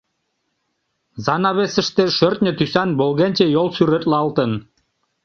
Занавесыште 1.25 2.03
шӧртньӧ 2.15 2.51
тӱсан 2.57 2.89
волгенче 2.99 3.45
йол 3.55 3.67
сӱретлалтын. 3.75 4.51